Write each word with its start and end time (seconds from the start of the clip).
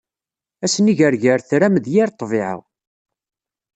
Asniger 0.65 1.13
gar 1.23 1.41
tram 1.49 1.75
d 1.83 1.85
yir 1.93 2.09
ḍḍbiɛa. 2.13 2.53